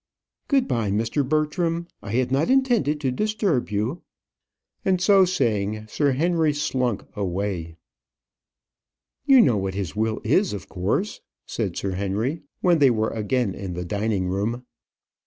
"Good 0.47 0.67
bye, 0.67 0.89
Mr. 0.89 1.23
Bertram. 1.23 1.87
I 2.01 2.13
had 2.13 2.31
not 2.31 2.49
intended 2.49 2.99
to 3.01 3.11
disturb 3.11 3.69
you." 3.69 4.01
And 4.83 4.99
so 4.99 5.25
saying, 5.25 5.85
Sir 5.89 6.13
Henry 6.13 6.53
slunk 6.55 7.03
away. 7.15 7.75
"You 9.27 9.41
know 9.41 9.57
what 9.57 9.75
his 9.75 9.95
will 9.95 10.19
is, 10.23 10.53
of 10.53 10.67
course," 10.67 11.21
said 11.45 11.77
Sir 11.77 11.91
Henry, 11.91 12.41
when 12.61 12.79
they 12.79 12.89
were 12.89 13.11
again 13.11 13.53
in 13.53 13.75
the 13.75 13.85
dining 13.85 14.27
room. 14.27 14.65